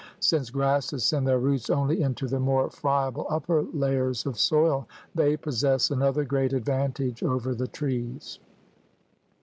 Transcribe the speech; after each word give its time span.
Since 0.19 0.49
grasses 0.49 1.03
send 1.03 1.27
their 1.27 1.37
roots 1.37 1.69
only 1.69 2.01
into 2.01 2.25
the 2.27 2.39
more 2.39 2.71
friable 2.71 3.27
upper 3.29 3.61
layers 3.71 4.25
of 4.25 4.39
soil, 4.39 4.87
they 5.13 5.37
possess 5.37 5.91
another 5.91 6.23
great 6.25 6.53
advantage 6.53 7.21
over 7.21 7.53
the 7.53 7.67
trees. 7.67 8.39